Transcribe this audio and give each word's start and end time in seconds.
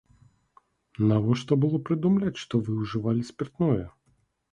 Навошта 1.09 1.57
было 1.65 1.79
прыдумляць, 1.89 2.33
што 2.45 2.61
вы 2.69 2.79
ўжывалі 2.79 3.27
спіртное? 3.29 3.85